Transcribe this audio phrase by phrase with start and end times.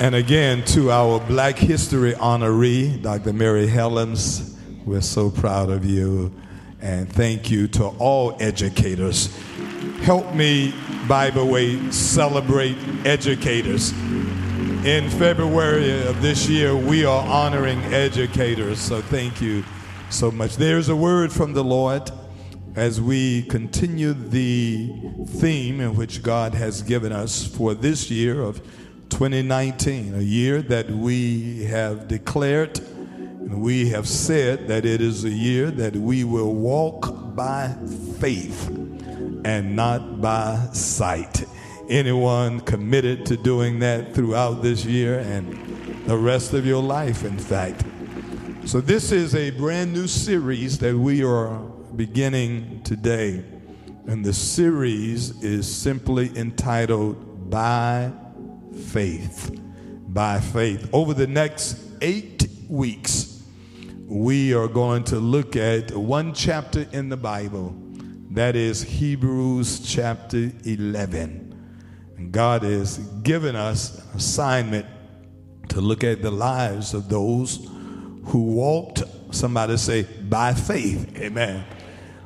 [0.00, 3.32] And again, to our Black History honoree, Dr.
[3.32, 6.32] Mary Helms, we're so proud of you.
[6.80, 9.36] And thank you to all educators.
[10.02, 10.72] Help me,
[11.08, 13.90] by the way, celebrate educators.
[14.84, 18.78] In February of this year, we are honoring educators.
[18.78, 19.64] So thank you
[20.10, 20.58] so much.
[20.58, 22.08] There's a word from the Lord
[22.76, 24.94] as we continue the
[25.26, 28.62] theme in which God has given us for this year of
[29.10, 32.80] 2019, a year that we have declared
[33.48, 37.74] and we have said that it is a year that we will walk by
[38.20, 41.44] faith and not by sight.
[41.88, 47.38] Anyone committed to doing that throughout this year and the rest of your life, in
[47.38, 47.84] fact.
[48.66, 51.58] So, this is a brand new series that we are
[51.96, 53.42] beginning today.
[54.06, 58.12] And the series is simply entitled By
[58.86, 59.60] Faith.
[60.08, 60.88] By Faith.
[60.92, 63.42] Over the next eight weeks,
[64.06, 67.74] we are going to look at one chapter in the Bible.
[68.30, 72.14] That is Hebrews chapter 11.
[72.16, 74.86] And God has given us assignment
[75.68, 77.68] to look at the lives of those
[78.24, 81.18] who walked, somebody say, by faith.
[81.18, 81.64] Amen.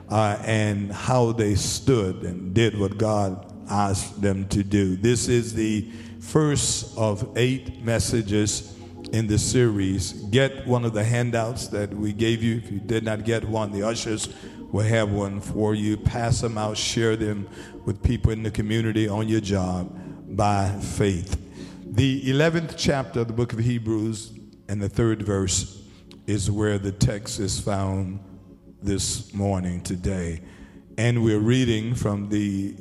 [0.08, 4.96] Uh, and how they stood and did what God asked them to do.
[4.96, 5.90] This is the
[6.22, 8.78] first of eight messages
[9.12, 10.12] in the series.
[10.12, 12.56] Get one of the handouts that we gave you.
[12.56, 14.28] If you did not get one, the ushers
[14.70, 15.96] will have one for you.
[15.96, 17.48] Pass them out, share them
[17.84, 19.94] with people in the community on your job
[20.34, 21.38] by faith.
[21.84, 24.32] The 11th chapter of the book of Hebrews
[24.68, 25.82] and the third verse
[26.26, 28.20] is where the text is found
[28.80, 30.40] this morning, today.
[30.96, 32.72] And we're reading from the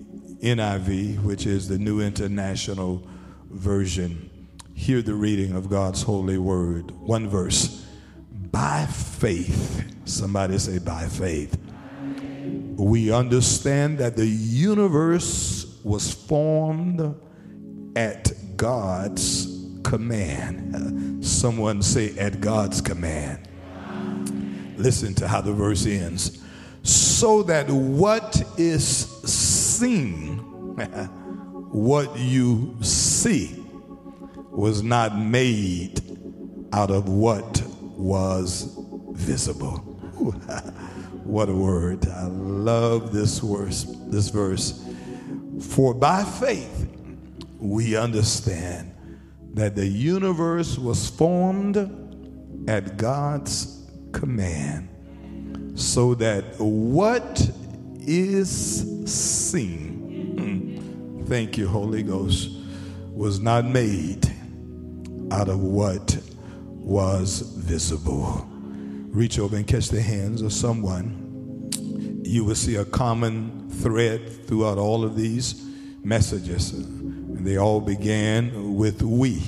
[0.42, 3.06] NIV, which is the New International
[3.52, 4.30] Version.
[4.74, 6.92] Hear the reading of God's holy word.
[6.92, 7.86] One verse.
[8.52, 11.58] By faith, somebody say, by faith,
[12.76, 17.16] we understand that the universe was formed
[17.96, 19.48] at God's
[19.84, 21.26] command.
[21.26, 23.48] Someone say, at God's command.
[24.78, 26.42] Listen to how the verse ends.
[26.84, 28.84] So that what is
[29.24, 30.38] seen,
[31.72, 36.02] what you see, was not made
[36.74, 37.62] out of what
[37.96, 38.76] was
[39.12, 39.78] visible.
[41.24, 42.08] what a word.
[42.08, 43.84] I love this verse.
[44.08, 44.84] This verse.
[45.62, 46.90] For by faith
[47.60, 48.92] we understand
[49.54, 51.78] that the universe was formed
[52.68, 54.90] at God's command,
[55.80, 57.50] so that what
[58.00, 62.61] is seen, hmm, thank you, Holy Ghost,
[63.12, 64.32] was not made
[65.32, 66.18] out of what
[66.68, 68.48] was visible.
[69.10, 71.72] Reach over and catch the hands of someone.
[72.24, 75.64] You will see a common thread throughout all of these
[76.04, 76.72] messages.
[76.74, 79.42] And they all began with we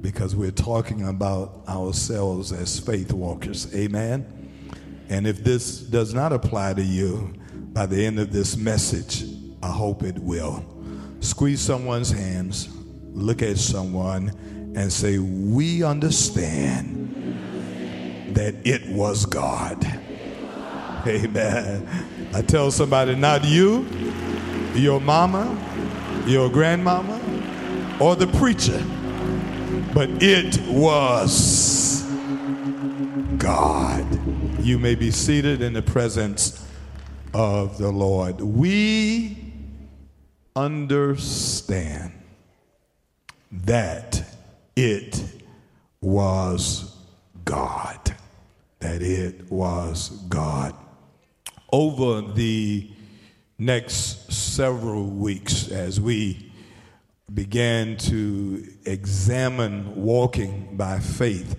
[0.00, 3.74] because we're talking about ourselves as faith walkers.
[3.74, 4.26] Amen.
[5.08, 7.34] And if this does not apply to you
[7.72, 9.24] by the end of this message,
[9.62, 10.77] I hope it will.
[11.20, 12.68] Squeeze someone's hands,
[13.12, 14.28] look at someone,
[14.76, 17.06] and say, We understand
[18.34, 19.84] that it was God.
[21.06, 21.88] Amen.
[22.34, 23.86] I tell somebody, not you,
[24.74, 25.46] your mama,
[26.26, 27.20] your grandmama,
[28.00, 28.84] or the preacher
[29.94, 32.06] but it was
[33.36, 34.06] God.
[34.60, 36.64] You may be seated in the presence
[37.34, 38.40] of the Lord.
[38.40, 39.47] We
[40.58, 42.12] understand
[43.52, 44.24] that
[44.74, 45.24] it
[46.00, 46.96] was
[47.44, 48.16] God.
[48.80, 50.74] That it was God.
[51.72, 52.90] Over the
[53.56, 56.52] next several weeks, as we
[57.32, 61.56] began to examine walking by faith,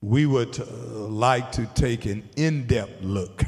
[0.00, 3.44] we would uh, like to take an in depth look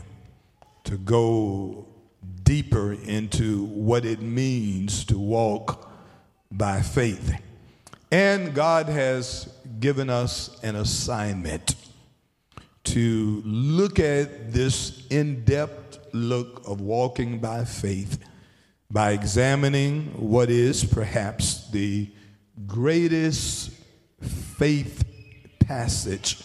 [0.85, 1.86] to go
[2.47, 5.91] deeper into what it means to walk
[6.51, 7.35] by faith.
[8.11, 11.75] And God has given us an assignment
[12.85, 18.25] to look at this in depth look of walking by faith
[18.91, 22.09] by examining what is perhaps the
[22.67, 23.73] greatest
[24.21, 25.05] faith
[25.59, 26.45] passage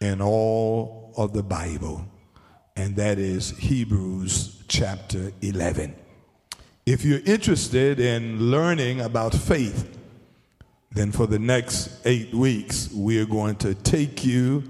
[0.00, 2.04] in all of the Bible,
[2.78, 5.96] and that is Hebrews chapter 11.
[6.86, 9.98] If you're interested in learning about faith,
[10.92, 14.62] then for the next eight weeks, we are going to take you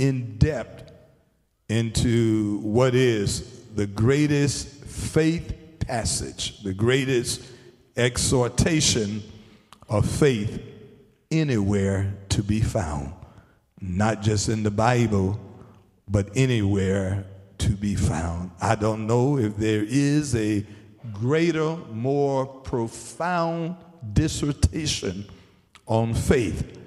[0.00, 0.90] in depth
[1.68, 7.42] into what is the greatest faith passage, the greatest
[7.96, 9.22] exhortation
[9.88, 10.60] of faith
[11.30, 13.12] anywhere to be found.
[13.80, 15.38] Not just in the Bible,
[16.08, 17.24] but anywhere
[17.62, 18.50] to be found.
[18.60, 20.66] I don't know if there is a
[21.12, 23.76] greater, more profound
[24.12, 25.26] dissertation
[25.86, 26.78] on faith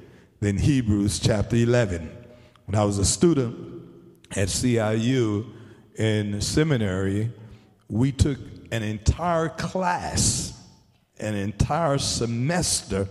[0.41, 2.09] than Hebrews chapter 11.
[2.65, 3.83] When I was a student
[4.31, 5.45] at CIU
[5.97, 7.31] in seminary,
[7.87, 8.37] we took
[8.71, 10.61] an entire class,
[11.19, 13.07] an entire semester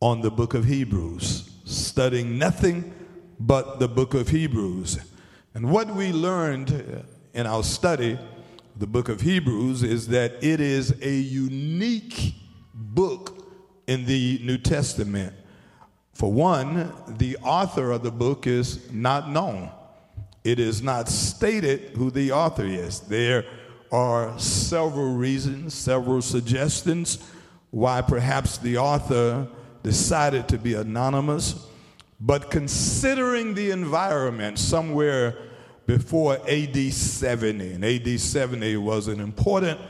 [0.00, 2.94] on the book of Hebrews, studying nothing
[3.38, 4.98] but the book of Hebrews.
[5.56, 8.18] And what we learned in our study,
[8.78, 12.34] the book of Hebrews, is that it is a unique
[12.74, 13.50] book
[13.86, 15.32] in the New Testament.
[16.12, 19.70] For one, the author of the book is not known.
[20.44, 23.00] It is not stated who the author is.
[23.00, 23.46] There
[23.90, 27.18] are several reasons, several suggestions
[27.70, 29.48] why perhaps the author
[29.82, 31.66] decided to be anonymous.
[32.20, 35.36] But considering the environment somewhere
[35.86, 39.80] before AD 70, and AD 70 was an important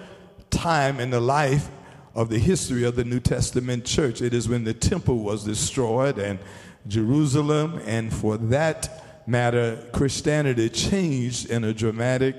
[0.51, 1.69] time in the life
[2.15, 4.21] of the history of the New Testament church.
[4.21, 6.39] It is when the temple was destroyed and
[6.87, 12.37] Jerusalem, and for that matter, Christianity changed in a dramatic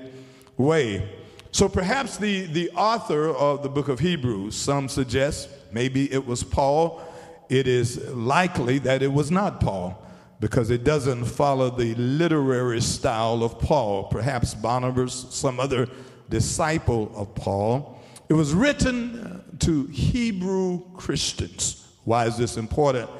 [0.56, 1.08] way.
[1.50, 6.44] So perhaps the, the author of the book of Hebrews, some suggest maybe it was
[6.44, 7.02] Paul.
[7.48, 10.02] It is likely that it was not Paul
[10.40, 14.04] because it doesn't follow the literary style of Paul.
[14.04, 15.88] Perhaps Barnabas, some other
[16.30, 18.00] disciple of Paul.
[18.28, 21.88] It was written uh, to Hebrew Christians.
[22.04, 23.10] Why is this important,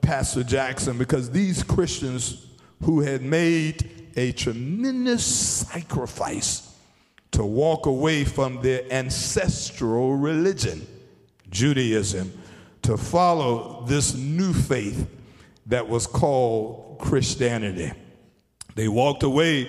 [0.00, 0.98] Pastor Jackson?
[0.98, 2.46] Because these Christians
[2.82, 6.76] who had made a tremendous sacrifice
[7.32, 10.86] to walk away from their ancestral religion,
[11.50, 12.32] Judaism,
[12.82, 15.08] to follow this new faith
[15.68, 17.92] that was called Christianity.
[18.74, 19.68] They walked away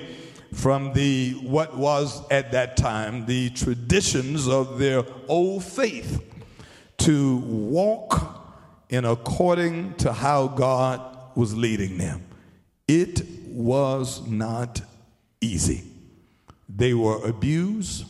[0.53, 6.23] from the what was at that time the traditions of their old faith
[6.97, 8.39] to walk
[8.89, 11.01] in according to how God
[11.35, 12.23] was leading them.
[12.87, 14.81] It was not
[15.41, 15.83] easy.
[16.67, 18.05] They were abused,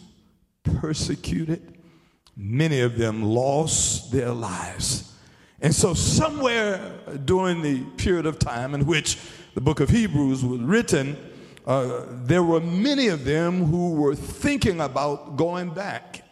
[0.63, 1.77] persecuted.
[2.35, 5.08] Many of them lost their lives.
[5.61, 6.79] And so, somewhere
[7.25, 9.17] during the period of time in which
[9.56, 11.17] the book of Hebrews was written,
[11.67, 16.23] uh, there were many of them who were thinking about going back.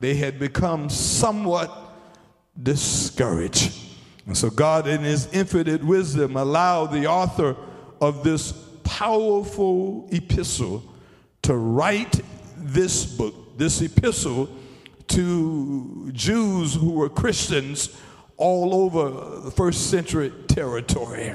[0.00, 1.70] They had become somewhat
[2.60, 3.76] discouraged.
[4.26, 7.54] And so God, in His infinite wisdom, allowed the author
[8.00, 8.52] of this
[8.82, 10.82] powerful epistle
[11.42, 12.20] to write
[12.56, 14.48] this book, this epistle
[15.08, 17.96] to Jews who were Christians
[18.38, 21.34] all over the first century territory.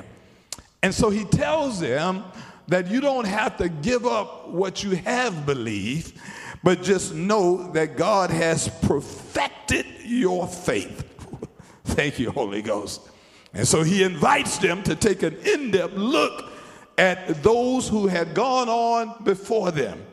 [0.81, 2.23] And so he tells them
[2.67, 6.17] that you don't have to give up what you have believed,
[6.63, 11.05] but just know that God has perfected your faith.
[11.83, 13.01] Thank you, Holy Ghost.
[13.53, 16.51] And so he invites them to take an in depth look
[16.97, 20.03] at those who had gone on before them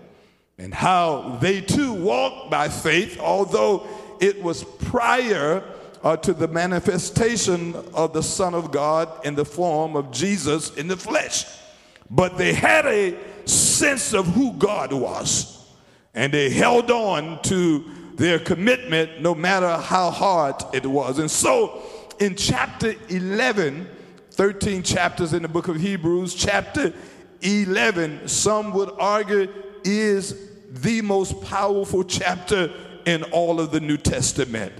[0.59, 3.87] and how they too walked by faith, although
[4.21, 5.65] it was prior
[6.03, 10.89] uh, to the manifestation of the Son of God in the form of Jesus in
[10.89, 11.45] the flesh
[12.11, 13.17] but they had a
[13.47, 15.65] sense of who God was.
[16.13, 17.85] And they held on to
[18.17, 21.21] their commitment no matter how hard it was.
[21.21, 21.83] And so
[22.19, 23.89] in chapter 11,
[24.33, 26.93] 13 chapters in the book of Hebrews, chapter
[27.43, 29.49] 11, some would argue,
[29.85, 32.73] is the most powerful chapter
[33.07, 34.73] in all of the New Testament.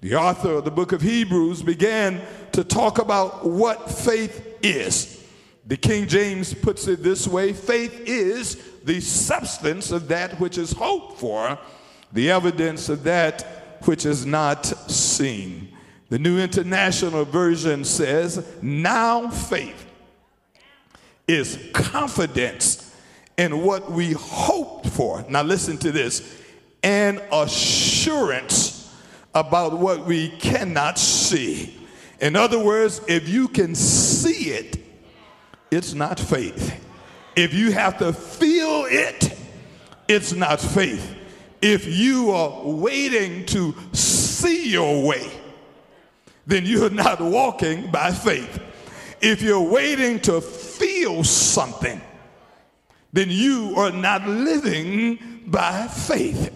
[0.00, 2.20] The author of the book of Hebrews began
[2.52, 5.24] to talk about what faith is.
[5.66, 10.72] The King James puts it this way faith is the substance of that which is
[10.72, 11.58] hoped for,
[12.12, 15.76] the evidence of that which is not seen.
[16.08, 19.86] The New International Version says, now faith
[21.26, 22.94] is confidence
[23.36, 25.24] in what we hoped for.
[25.28, 26.42] Now, listen to this
[26.82, 28.75] and assurance
[29.36, 31.72] about what we cannot see.
[32.20, 34.78] In other words, if you can see it,
[35.70, 36.82] it's not faith.
[37.36, 39.38] If you have to feel it,
[40.08, 41.14] it's not faith.
[41.62, 45.30] If you are waiting to see your way
[46.46, 48.62] then you're not walking by faith.
[49.20, 52.00] If you're waiting to feel something,
[53.12, 56.52] then you are not living by faith.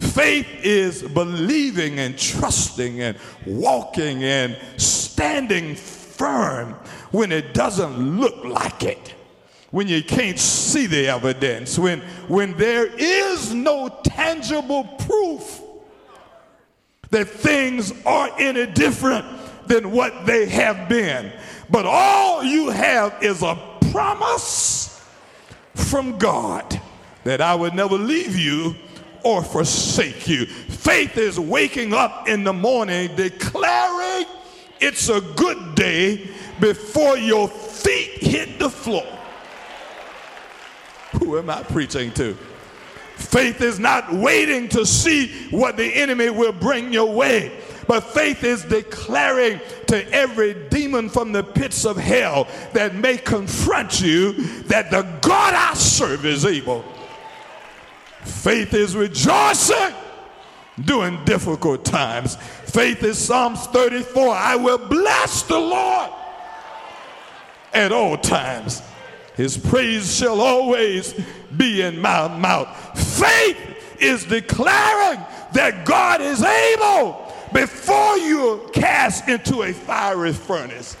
[0.00, 6.72] Faith is believing and trusting and walking and standing firm
[7.12, 9.14] when it doesn't look like it,
[9.70, 15.60] when you can't see the evidence, when, when there is no tangible proof
[17.10, 19.26] that things are any different
[19.66, 21.32] than what they have been.
[21.68, 23.58] But all you have is a
[23.92, 25.04] promise
[25.74, 26.80] from God
[27.24, 28.74] that I would never leave you
[29.22, 30.46] or forsake you.
[30.46, 34.26] Faith is waking up in the morning declaring
[34.80, 39.06] it's a good day before your feet hit the floor.
[41.18, 42.36] Who am I preaching to?
[43.16, 47.60] Faith is not waiting to see what the enemy will bring your way.
[47.86, 54.00] But faith is declaring to every demon from the pits of hell that may confront
[54.00, 56.84] you that the God I serve is able.
[58.24, 59.94] Faith is rejoicing
[60.84, 62.36] during difficult times.
[62.36, 66.10] Faith is Psalms 34 I will bless the Lord
[67.72, 68.82] at all times.
[69.36, 71.14] His praise shall always
[71.56, 72.68] be in my mouth.
[73.18, 73.58] Faith
[73.98, 75.20] is declaring
[75.52, 80.96] that God is able before you cast into a fiery furnace.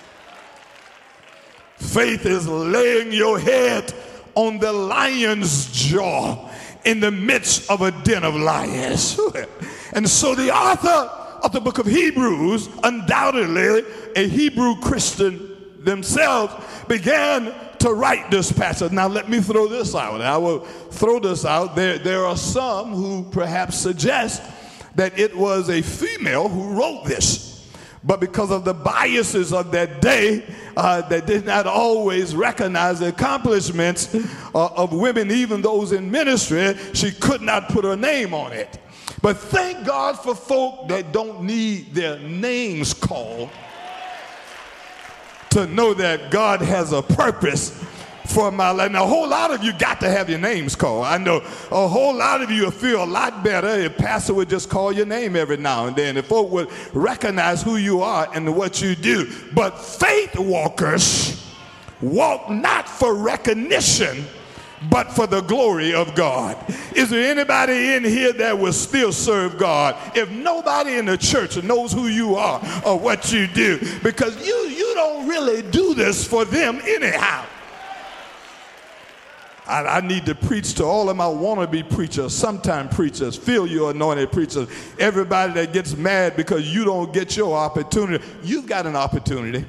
[1.76, 3.92] Faith is laying your head
[4.34, 6.49] on the lion's jaw
[6.84, 9.18] in the midst of a den of lions.
[9.92, 11.10] and so the author
[11.42, 13.84] of the book of Hebrews, undoubtedly
[14.16, 16.54] a Hebrew Christian themselves,
[16.86, 18.92] began to write this passage.
[18.92, 20.20] Now, let me throw this out.
[20.20, 21.74] I will throw this out.
[21.74, 24.42] There, there are some who perhaps suggest
[24.96, 27.49] that it was a female who wrote this.
[28.02, 30.44] But because of the biases of that day,
[30.76, 34.14] uh, that did not always recognize the accomplishments
[34.54, 38.78] uh, of women, even those in ministry, she could not put her name on it.
[39.20, 43.50] But thank God for folk that don't need their names called
[45.50, 47.84] to know that God has a purpose
[48.30, 48.92] for my life.
[48.92, 51.04] Now, a whole lot of you got to have your names called.
[51.04, 51.38] I know
[51.70, 55.06] a whole lot of you feel a lot better if pastor would just call your
[55.06, 58.94] name every now and then, if folk would recognize who you are and what you
[58.94, 59.30] do.
[59.52, 61.52] But faith walkers
[62.00, 64.24] walk not for recognition,
[64.88, 66.56] but for the glory of God.
[66.94, 71.62] Is there anybody in here that will still serve God if nobody in the church
[71.62, 73.78] knows who you are or what you do?
[74.02, 77.44] Because you you don't really do this for them anyhow.
[79.70, 83.92] I, I, need to preach to all of my wannabe preachers, sometime preachers, feel your
[83.92, 88.24] anointed preachers, everybody that gets mad because you don't get your opportunity.
[88.42, 89.64] You've got an opportunity.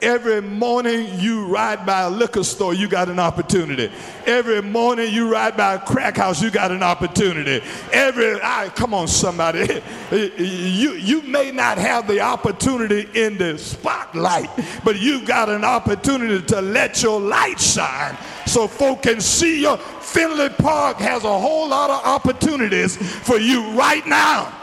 [0.00, 3.90] Every morning you ride by a liquor store, you got an opportunity.
[4.26, 7.64] Every morning you ride by a crack house, you got an opportunity.
[7.92, 9.82] Every, I, come on, somebody.
[10.10, 14.48] You, you may not have the opportunity in the spotlight,
[14.82, 18.16] but you've got an opportunity to let your light shine
[18.48, 19.76] so folk can see you.
[19.76, 24.54] Finley Park has a whole lot of opportunities for you right now.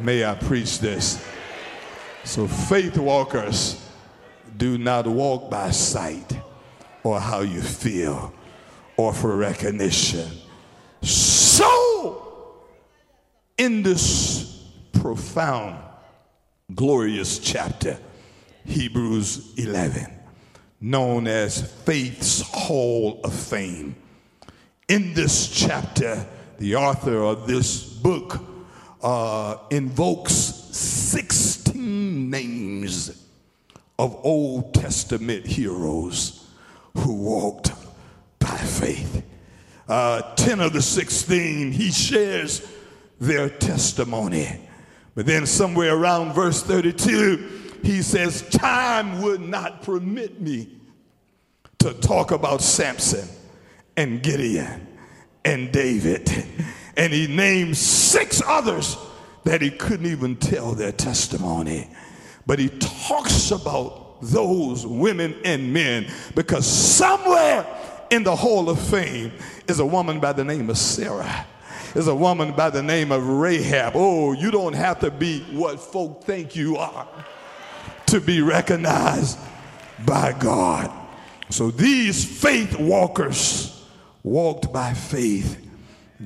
[0.00, 1.24] May I preach this?
[2.24, 3.84] So, faith walkers
[4.56, 6.38] do not walk by sight
[7.02, 8.32] or how you feel
[8.96, 10.28] or for recognition.
[11.02, 12.62] So,
[13.56, 15.78] in this profound,
[16.74, 17.98] glorious chapter,
[18.68, 20.06] Hebrews 11,
[20.80, 23.96] known as Faith's Hall of Fame,
[24.88, 26.26] in this chapter,
[26.58, 28.40] the author of this book
[29.02, 33.26] uh, invokes 16 names
[33.98, 36.46] of Old Testament heroes
[36.94, 37.72] who walked
[38.38, 39.24] by faith.
[39.88, 42.66] Uh, 10 of the 16, he shares
[43.18, 44.60] their testimony.
[45.14, 50.68] But then, somewhere around verse 32, he says, Time would not permit me
[51.78, 53.28] to talk about Samson
[53.96, 54.86] and Gideon
[55.44, 56.28] and David
[56.98, 58.98] and he named six others
[59.44, 61.88] that he couldn't even tell their testimony.
[62.44, 67.64] But he talks about those women and men because somewhere
[68.10, 69.32] in the Hall of Fame
[69.68, 71.46] is a woman by the name of Sarah.
[71.94, 73.92] Is a woman by the name of Rahab.
[73.96, 77.08] Oh, you don't have to be what folk think you are
[78.10, 79.38] to be recognized
[80.06, 80.90] by God.
[81.50, 83.84] So these faith walkers
[84.22, 85.66] walked by faith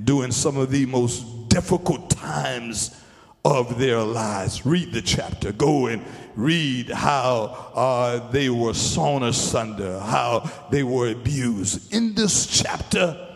[0.04, 2.98] doing some of the most difficult times
[3.44, 4.64] of their lives.
[4.64, 5.52] Read the chapter.
[5.52, 6.04] Go and
[6.36, 11.92] read how uh, they were sawn asunder, how they were abused.
[11.92, 13.28] In this chapter,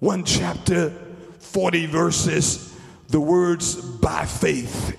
[0.00, 0.90] one chapter,
[1.38, 2.74] 40 verses,
[3.08, 4.98] the words by faith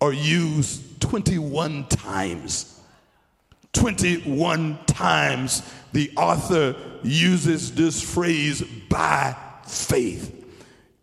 [0.00, 2.80] are used 21 times.
[3.72, 5.62] 21 times
[5.92, 9.36] the author uses this phrase by
[9.66, 10.32] faith.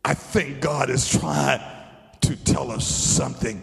[0.03, 1.61] I think God is trying
[2.21, 3.61] to tell us something.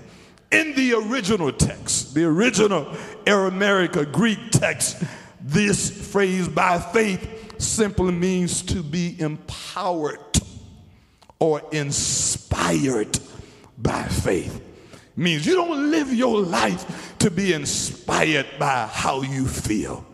[0.51, 2.93] In the original text, the original
[3.27, 5.03] Aramaic Greek text,
[5.41, 10.19] this phrase by faith simply means to be empowered
[11.39, 13.19] or inspired
[13.79, 14.70] by faith.
[15.17, 20.05] Means you don't live your life to be inspired by how you feel.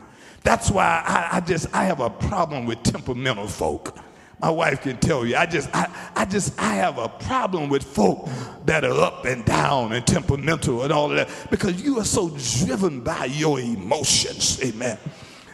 [0.42, 3.98] That's why I, I just I have a problem with temperamental folk.
[4.40, 7.82] My wife can tell you, I just, I, I just, I have a problem with
[7.82, 8.28] folk
[8.66, 12.28] that are up and down and temperamental and all of that because you are so
[12.28, 14.62] driven by your emotions.
[14.62, 14.98] Amen.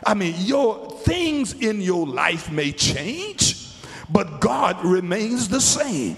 [0.04, 3.68] I mean, your things in your life may change,
[4.10, 6.16] but God remains the same.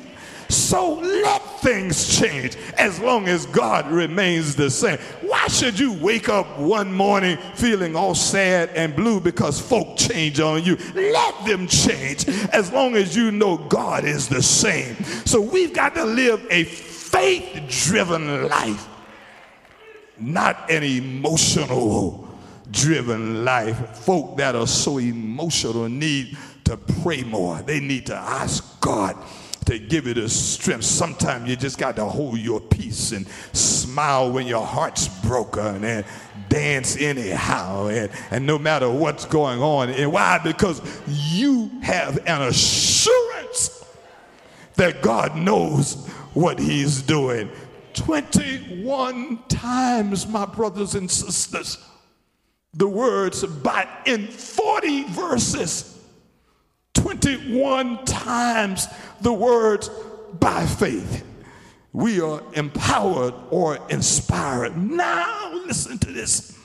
[0.49, 4.99] So let things change as long as God remains the same.
[5.23, 10.41] Why should you wake up one morning feeling all sad and blue because folk change
[10.41, 10.77] on you?
[10.95, 14.95] Let them change as long as you know God is the same.
[15.25, 18.89] So we've got to live a faith driven life,
[20.19, 22.29] not an emotional
[22.71, 23.97] driven life.
[23.99, 29.17] Folk that are so emotional need to pray more, they need to ask God
[29.67, 30.85] to give you the strength.
[30.85, 36.05] Sometimes you just got to hold your peace and smile when your heart's broken and
[36.49, 39.91] dance anyhow and, and no matter what's going on.
[39.91, 40.39] And why?
[40.43, 43.85] Because you have an assurance
[44.75, 47.51] that God knows what he's doing.
[47.95, 51.79] 21 times, my brothers and sisters,
[52.75, 55.94] the words, but in 40 verses,
[56.95, 58.89] 21 times
[59.21, 59.91] the words
[60.41, 61.25] by faith.
[61.93, 64.77] We are empowered or inspired.
[64.77, 66.59] Now, listen to this.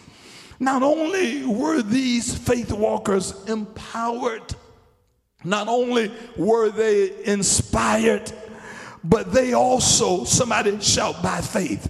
[0.59, 4.55] Not only were these faith walkers empowered,
[5.43, 8.31] not only were they inspired,
[9.03, 11.89] but they also, somebody shout by faith.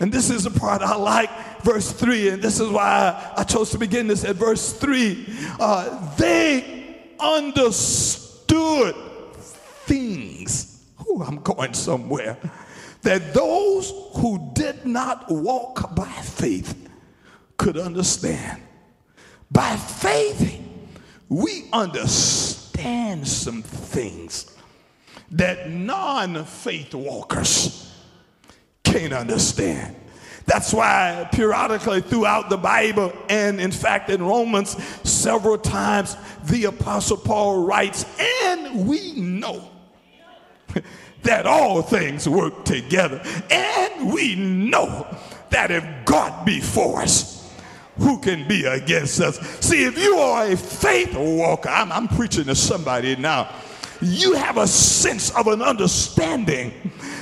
[0.00, 3.70] And this is the part I like, verse 3, and this is why I chose
[3.70, 5.26] to begin this at verse 3.
[5.58, 6.83] Uh, they
[7.24, 8.94] understood
[9.86, 10.84] things.
[11.08, 12.38] Ooh, I'm going somewhere.
[13.02, 16.88] That those who did not walk by faith
[17.56, 18.62] could understand.
[19.50, 20.60] By faith,
[21.28, 24.56] we understand some things
[25.30, 27.92] that non faith walkers
[28.82, 29.96] can't understand.
[30.46, 34.76] That's why periodically throughout the Bible and in fact in Romans
[35.08, 38.04] several times the apostle Paul writes
[38.44, 39.66] and we know
[41.22, 43.22] that all things work together.
[43.50, 45.06] And we know
[45.50, 47.34] that if God be for us
[47.98, 49.38] who can be against us?
[49.64, 53.54] See if you are a faith walker I'm, I'm preaching to somebody now
[54.00, 56.72] you have a sense of an understanding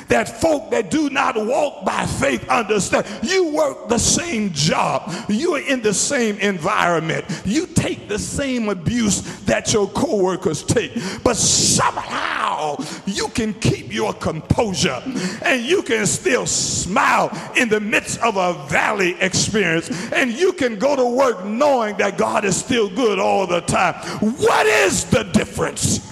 [0.08, 3.06] that folk that do not walk by faith understand.
[3.22, 8.68] You work the same job, you are in the same environment, you take the same
[8.68, 10.92] abuse that your coworkers take,
[11.24, 15.02] but somehow you can keep your composure
[15.42, 20.78] and you can still smile in the midst of a valley experience and you can
[20.78, 23.94] go to work knowing that God is still good all the time.
[24.20, 26.11] What is the difference?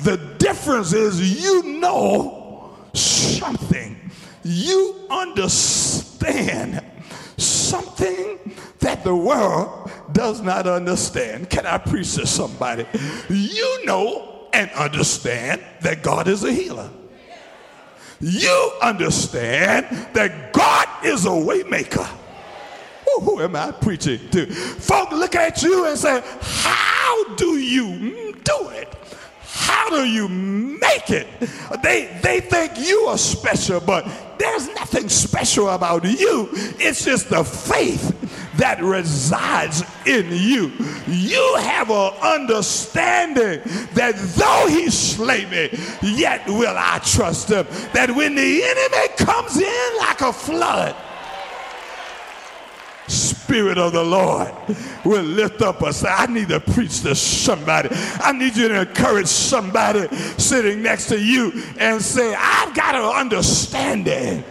[0.00, 3.96] The difference is you know something.
[4.44, 6.82] You understand
[7.36, 8.38] something
[8.80, 11.50] that the world does not understand.
[11.50, 12.86] Can I preach to somebody?
[13.28, 16.90] You know and understand that God is a healer.
[18.20, 22.08] You understand that God is a waymaker.
[23.20, 24.46] Who am I preaching to?
[24.46, 28.94] Folk look at you and say, How do you do it?
[29.68, 31.26] How do you make it?
[31.82, 36.48] They, they think you are special, but there's nothing special about you.
[36.52, 38.14] It's just the faith
[38.56, 40.72] that resides in you.
[41.06, 43.60] You have an understanding
[43.92, 45.68] that though he slay me,
[46.02, 47.66] yet will I trust him.
[47.92, 50.96] That when the enemy comes in like a flood,
[53.48, 54.52] Spirit of the Lord
[55.06, 56.04] will lift up us.
[56.04, 57.88] I need to preach to somebody.
[57.92, 60.06] I need you to encourage somebody
[60.36, 64.44] sitting next to you and say, I've got an understanding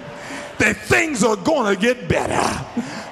[0.57, 2.65] that things are going to get better.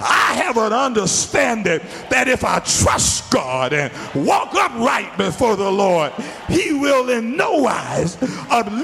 [0.08, 6.12] I have an understanding that if I trust God and walk upright before the Lord,
[6.48, 8.18] He will in no wise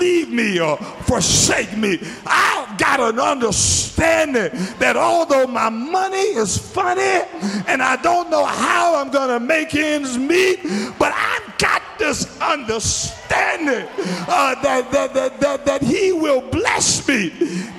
[0.01, 1.99] leave me or forsake me.
[2.25, 7.21] I've got an understanding that although my money is funny
[7.67, 10.60] and I don't know how I'm going to make ends meet,
[10.97, 13.88] but I've got this understanding
[14.27, 17.29] uh, that, that, that, that, that he will bless me.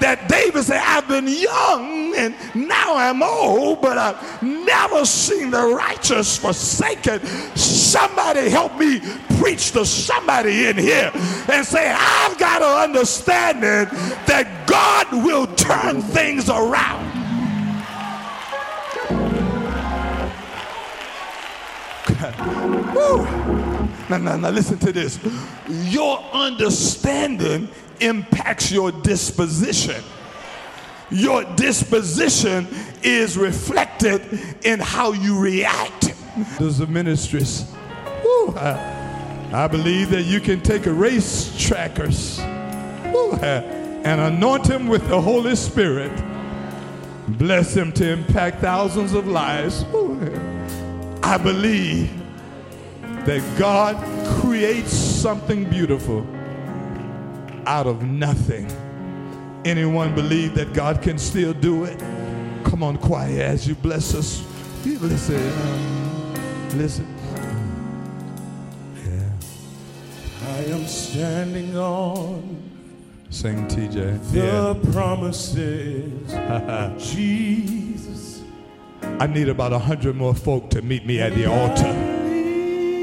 [0.00, 3.31] That David said, I've been young and now I'm old,
[3.80, 7.24] but I've never seen the righteous forsaken.
[7.56, 9.00] Somebody help me
[9.38, 13.88] preach to somebody in here and say, I've got an understanding
[14.26, 17.10] that God will turn things around.
[24.12, 25.18] Now, now, now, listen to this.
[25.68, 27.66] Your understanding
[28.00, 30.02] impacts your disposition.
[31.12, 32.66] Your disposition
[33.02, 34.22] is reflected
[34.64, 36.14] in how you react.
[36.58, 37.70] Those are ministries.
[38.56, 45.20] I, I, believe that you can take a race trackers and anoint him with the
[45.20, 46.12] Holy Spirit.
[47.28, 49.84] Bless him to impact thousands of lives.
[51.22, 52.10] I believe
[53.26, 53.96] that God
[54.40, 56.26] creates something beautiful
[57.66, 58.66] out of nothing.
[59.64, 61.98] Anyone believe that God can still do it?
[62.64, 64.44] Come on, quiet as you bless us.
[64.84, 65.38] Listen,
[66.76, 67.06] listen.
[68.96, 70.48] Yeah.
[70.48, 72.62] I am standing on
[73.30, 74.32] Sing TJ.
[74.32, 74.92] The yeah.
[74.92, 76.32] promises
[77.14, 78.42] Jesus.
[79.02, 81.86] I need about a hundred more folk to meet me at the altar.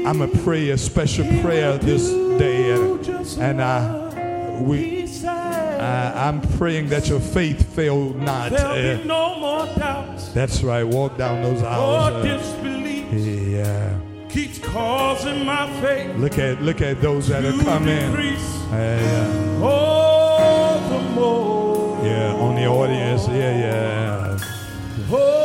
[0.06, 3.06] I'm to pray a special prayer this day, and,
[3.38, 4.99] and I, we,
[5.80, 8.52] I, I'm praying that your faith fail not.
[8.52, 10.28] There'll be eh, no more doubts.
[10.32, 10.84] That's right.
[10.84, 12.14] Walk down those aisles.
[12.14, 13.12] Uh, Disbelief.
[13.12, 13.98] Yeah.
[14.28, 16.14] Keeps causing my faith.
[16.16, 17.96] Look at look at those that are coming.
[18.70, 19.58] Yeah.
[19.62, 22.04] Oh, the more.
[22.04, 23.26] Yeah, on the audience.
[23.26, 24.38] Yeah, yeah.
[25.10, 25.39] Oh.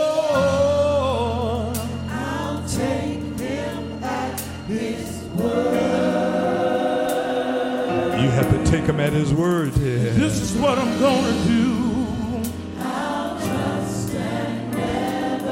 [8.85, 9.75] Take him at his word.
[9.77, 10.11] Yeah.
[10.13, 12.51] This is what I'm going to do.
[12.79, 15.47] I'll trust and never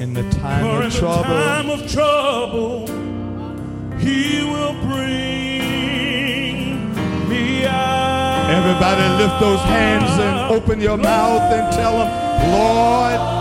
[0.00, 1.22] In the time For of in trouble.
[1.22, 2.86] The time of trouble,
[8.84, 13.31] Everybody, lift those hands and open your mouth and tell them, Lord.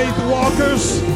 [0.00, 1.09] faith walkers.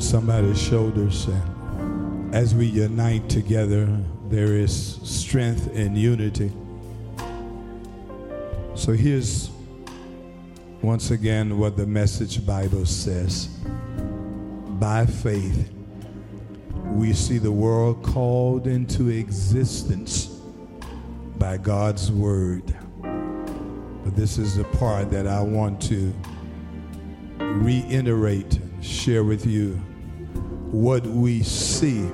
[0.00, 3.86] Somebody's shoulders and As we unite together,
[4.28, 6.52] there is strength in unity.
[8.74, 9.50] So here's
[10.82, 13.46] once again what the Message Bible says.
[14.80, 15.70] By faith,
[16.92, 20.26] we see the world called into existence
[21.38, 22.76] by God's word.
[23.00, 26.12] But this is the part that I want to
[27.38, 29.74] reiterate, share with you
[30.70, 32.08] what we see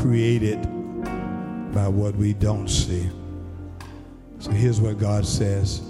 [0.00, 0.62] created
[1.72, 3.08] by what we don't see.
[4.38, 5.80] So here's what God says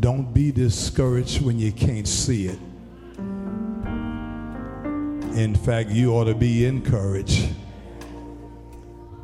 [0.00, 2.58] Don't be discouraged when you can't see it.
[5.36, 7.48] In fact, you ought to be encouraged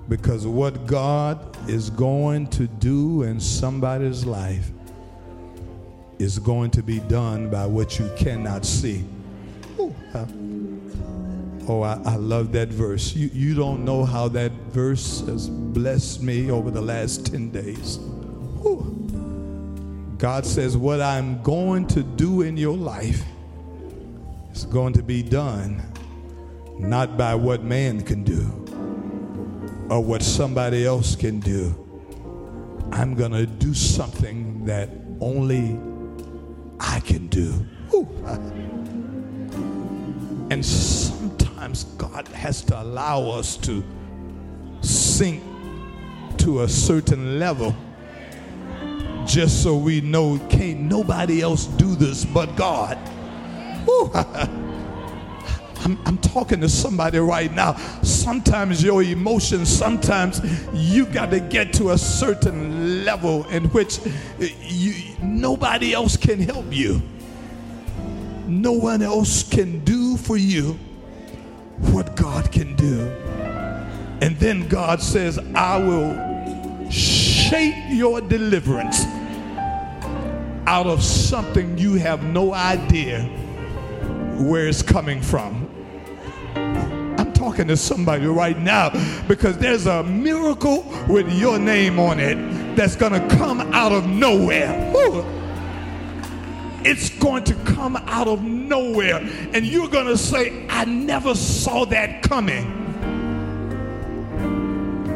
[0.09, 4.71] because what God is going to do in somebody's life
[6.19, 9.05] is going to be done by what you cannot see.
[9.81, 10.27] Ooh, uh,
[11.69, 13.15] oh, I, I, love that verse.
[13.15, 17.99] You, you don't know how that verse has blessed me over the last 10 days.
[18.67, 18.95] Ooh.
[20.19, 23.23] God says, What I'm going to do in your life
[24.53, 25.83] is going to be done
[26.79, 28.43] not by what man can do
[29.91, 31.75] or what somebody else can do.
[32.93, 35.79] I'm going to do something that only
[36.81, 37.65] I can do.
[40.51, 43.85] And sometimes God has to allow us to
[44.81, 45.43] sink
[46.39, 47.75] to a certain level
[49.27, 52.97] just so we know can't nobody else do this but God.
[55.81, 57.75] I'm, I'm, talking to somebody right now.
[58.03, 60.41] Sometimes your emotions, sometimes
[60.73, 64.01] you got to get to a certain level in which
[64.39, 67.01] you, nobody else can help you.
[68.47, 70.79] No one else can do for you
[71.93, 73.09] what God can do.
[74.21, 79.05] And then God says, I will shape your deliverance
[80.67, 83.23] out of something you have no idea
[84.37, 85.69] where it's coming from
[87.19, 88.91] I'm talking to somebody right now
[89.27, 92.37] because there's a miracle with your name on it
[92.77, 94.93] that's going to come out of nowhere.
[94.95, 95.23] Woo.
[96.91, 99.17] It's going to come out of nowhere,
[99.53, 102.65] and you're going to say, I never saw that coming.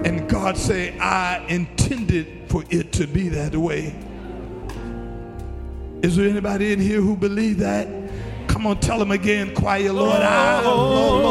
[0.05, 3.95] And God say, I intended for it to be that way.
[6.03, 7.89] Is there anybody in here who believe that?
[8.49, 10.21] Come on, tell them again, quiet, Lord.
[10.21, 11.25] I, Lord,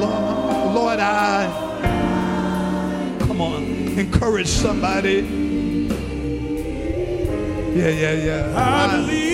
[0.00, 0.74] Lord.
[0.74, 1.48] Lord, I.
[3.20, 3.62] Come on,
[3.98, 5.20] encourage somebody.
[7.74, 8.52] Yeah, yeah, yeah.
[8.56, 9.33] I, I believe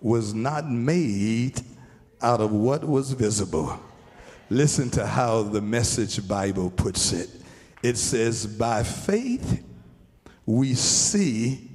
[0.00, 1.60] was not made
[2.20, 3.78] out of what was visible.
[4.48, 7.28] Listen to how the Message Bible puts it.
[7.82, 9.64] It says, By faith
[10.44, 11.68] we see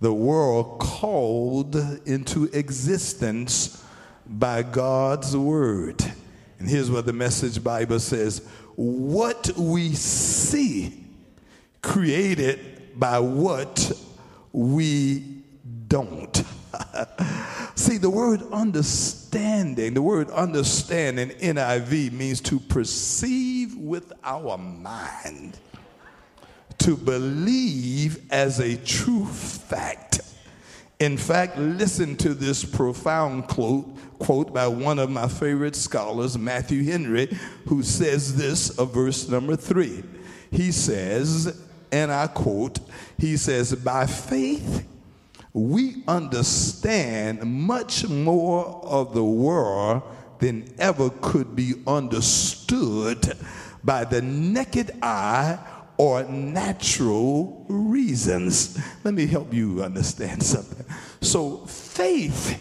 [0.00, 3.84] the world called into existence
[4.26, 6.04] by God's word.
[6.58, 8.46] And here's what the Message Bible says
[8.76, 11.04] What we see
[11.80, 13.92] created by what
[14.52, 15.42] we
[15.88, 16.44] don't.
[17.82, 25.58] See, the word understanding, the word understand in NIV means to perceive with our mind,
[26.78, 30.20] to believe as a true fact.
[31.00, 33.88] In fact, listen to this profound quote,
[34.20, 39.56] quote by one of my favorite scholars, Matthew Henry, who says this of verse number
[39.56, 40.04] three.
[40.52, 42.78] He says, and I quote,
[43.18, 44.86] he says, by faith,
[45.54, 50.02] we understand much more of the world
[50.38, 53.36] than ever could be understood
[53.84, 55.58] by the naked eye
[55.98, 58.78] or natural reasons.
[59.04, 60.86] Let me help you understand something.
[61.20, 62.60] So, faith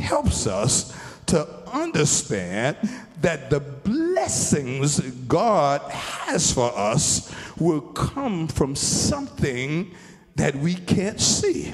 [0.00, 0.94] helps us
[1.26, 2.76] to understand
[3.20, 9.94] that the blessings God has for us will come from something
[10.34, 11.72] that we can't see.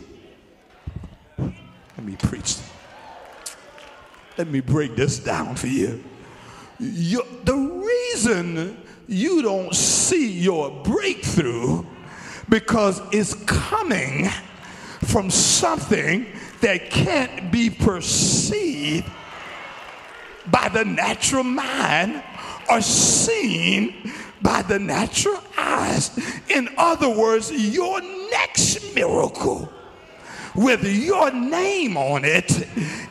[2.02, 2.56] Let me preach.
[4.36, 6.02] Let me break this down for you.
[6.80, 11.86] you the reason you don't see your breakthrough
[12.48, 14.28] because it's coming
[15.04, 16.26] from something
[16.60, 19.08] that can't be perceived
[20.46, 22.20] by the natural mind
[22.68, 26.18] or seen by the natural eyes.
[26.48, 28.00] In other words, your
[28.32, 29.72] next miracle
[30.54, 32.66] with your name on it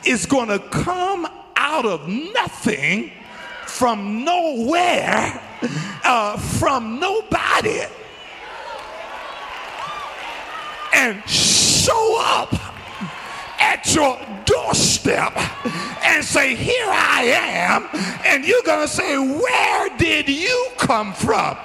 [0.06, 1.26] is going to come
[1.56, 3.12] out of nothing,
[3.66, 5.40] from nowhere,
[6.04, 7.80] uh, from nobody,
[10.94, 12.54] and show up
[13.58, 15.32] at your doorstep
[16.04, 17.88] and say, Here I am.
[18.26, 21.56] And you're going to say, Where did you come from?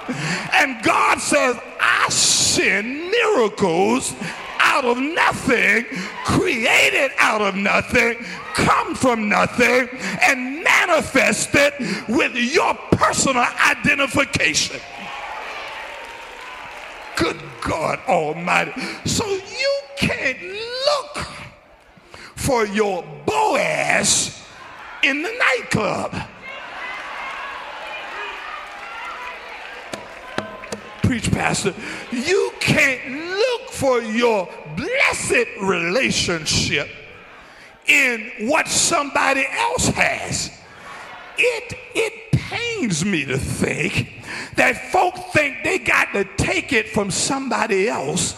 [0.54, 4.14] And God says, I send miracles
[4.58, 5.84] out of nothing,
[6.24, 8.16] created out of nothing,
[8.54, 9.88] come from nothing,
[10.22, 11.72] and manifested
[12.08, 14.80] with your personal identification.
[17.16, 18.72] Good God Almighty.
[19.04, 21.26] So you can't look
[22.36, 24.40] for your Boaz
[25.02, 26.14] in the nightclub.
[31.08, 31.72] Preach, Pastor.
[32.12, 36.86] You can't look for your blessed relationship
[37.86, 40.50] in what somebody else has.
[41.38, 44.22] It, it pains me to think
[44.56, 48.36] that folk think they got to take it from somebody else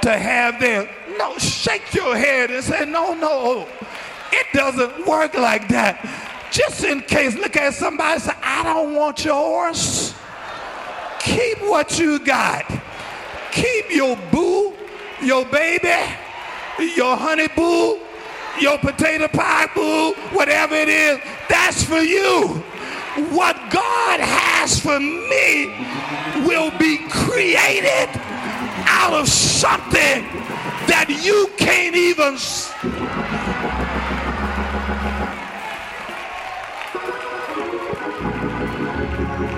[0.00, 3.68] to have their no, shake your head and say, no, no,
[4.32, 6.00] it doesn't work like that.
[6.50, 10.14] Just in case, look at somebody say, I don't want yours.
[11.26, 12.64] Keep what you got.
[13.50, 14.74] Keep your boo,
[15.20, 15.92] your baby,
[16.94, 17.98] your honey boo,
[18.60, 22.62] your potato pie boo, whatever it is, that's for you.
[23.34, 25.66] What God has for me
[26.46, 28.08] will be created
[28.86, 30.22] out of something
[30.86, 32.36] that you can't even.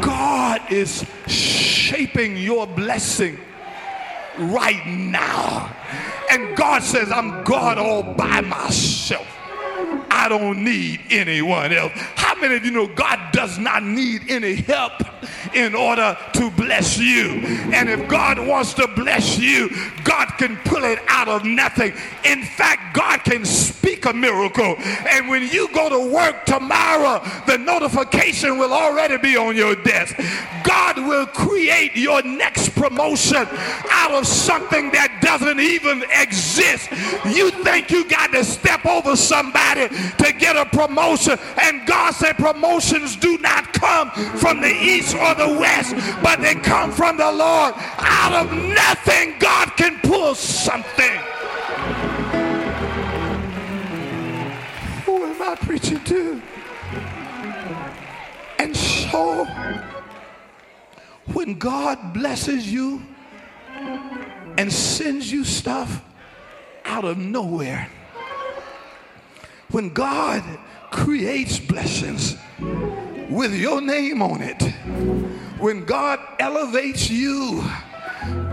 [0.01, 3.39] God is shaping your blessing
[4.39, 5.75] right now.
[6.31, 9.27] And God says, I'm God all by myself.
[10.11, 11.93] I don't need anyone else.
[11.95, 14.93] How many of you know God does not need any help
[15.55, 17.41] in order to bless you?
[17.73, 19.71] And if God wants to bless you,
[20.05, 21.93] God can pull it out of nothing.
[22.25, 24.77] In fact, God can speak a miracle.
[24.79, 30.17] And when you go to work tomorrow, the notification will already be on your desk.
[30.65, 33.47] God will create your next promotion
[33.91, 36.91] out of something that doesn't even exist.
[37.27, 41.39] You think you got to step over somebody to get a promotion.
[41.61, 46.55] And God said promotions do not come from the east or the west, but they
[46.55, 47.75] come from the Lord.
[47.99, 51.17] Out of nothing, God can pull something.
[55.07, 56.43] Who am I preaching to?
[58.59, 59.45] And so,
[61.33, 63.03] when God blesses you
[64.59, 66.03] and sends you stuff
[66.85, 67.89] out of nowhere,
[69.71, 70.43] when God
[70.91, 72.37] creates blessings
[73.29, 74.63] with your name on it,
[75.59, 77.63] when God elevates you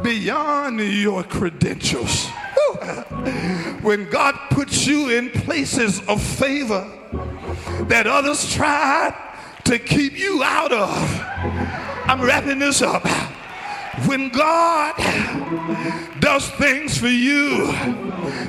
[0.04, 2.28] beyond your credentials,
[3.82, 6.92] when God puts you in places of favor
[7.88, 9.16] that others tried
[9.64, 10.90] to keep you out of,
[12.08, 13.08] I'm wrapping this up.
[14.08, 14.96] When God
[16.20, 17.68] does things for you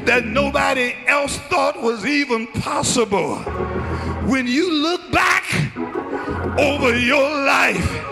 [0.04, 3.36] that nobody else thought was even possible,
[4.26, 5.44] when you look back
[6.58, 8.02] over your life,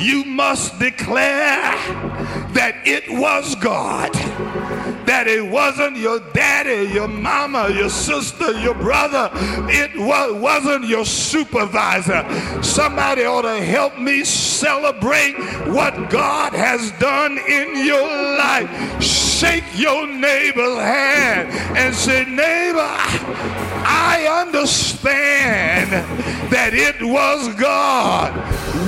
[0.00, 1.72] you must declare
[2.52, 4.14] that it was God
[5.08, 9.30] that it wasn't your daddy, your mama, your sister, your brother.
[9.70, 12.26] It was, wasn't your supervisor.
[12.62, 15.32] Somebody ought to help me celebrate
[15.68, 18.06] what God has done in your
[18.36, 19.27] life.
[19.38, 25.92] Shake your neighbor's hand and say, neighbor, I understand
[26.50, 28.32] that it was God.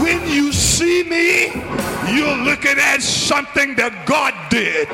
[0.02, 1.52] When you see me,
[2.12, 4.88] you're looking at something that God did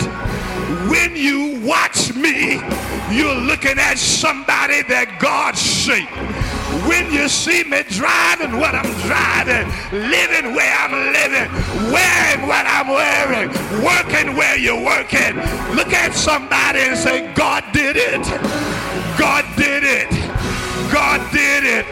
[0.91, 2.55] when you watch me,
[3.11, 6.13] you're looking at somebody that God shaped.
[6.87, 11.51] When you see me driving what I'm driving, living where I'm living,
[11.93, 13.49] wearing what I'm wearing,
[13.85, 15.37] working where you're working,
[15.75, 18.23] look at somebody and say, God did it.
[19.19, 20.11] God did it.
[20.93, 21.87] God did it.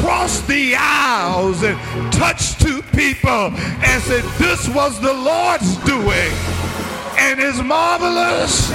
[0.00, 1.78] Cross the aisles and
[2.12, 6.32] touch two people and said, This was the Lord's doing,
[7.18, 8.70] and it's marvelous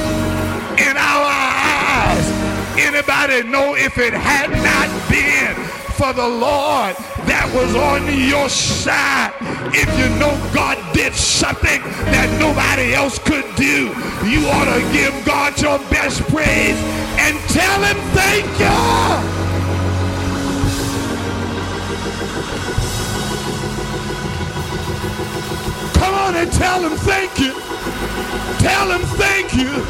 [0.77, 2.38] in our eyes.
[2.79, 5.53] Anybody know if it had not been
[5.99, 6.95] for the Lord
[7.27, 9.35] that was on your side,
[9.75, 11.81] if you know God did something
[12.15, 13.91] that nobody else could do,
[14.23, 16.79] you ought to give God your best praise
[17.19, 18.79] and tell him thank you.
[25.99, 27.51] Come on and tell him thank you.
[28.63, 29.83] Tell him thank you.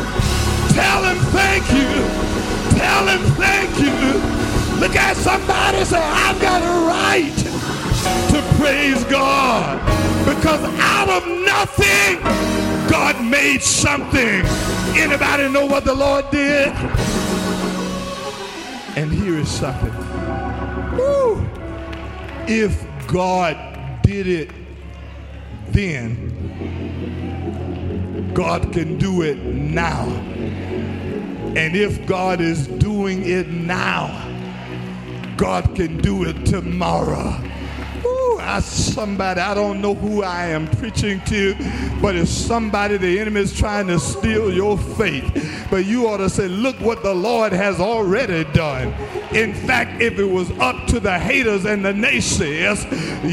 [0.74, 2.29] Tell him thank you.
[2.80, 3.92] Tell him thank you.
[4.80, 7.36] Look at somebody say, I've got a right
[8.32, 9.78] to praise God.
[10.26, 12.22] Because out of nothing,
[12.90, 14.46] God made something.
[14.96, 16.70] Anybody know what the Lord did?
[18.96, 19.94] And here is something.
[20.98, 21.46] Woo.
[22.48, 23.58] If God
[24.04, 24.52] did it
[25.68, 26.32] then,
[28.34, 30.08] God can do it now.
[31.56, 34.08] And if God is doing it now,
[35.36, 37.49] God can do it tomorrow.
[38.50, 41.54] I, somebody, I don't know who I am preaching to,
[42.02, 45.68] but it's somebody the enemy is trying to steal your faith.
[45.70, 48.88] But you ought to say, look what the Lord has already done.
[49.36, 52.88] In fact, if it was up to the haters and the naysayers,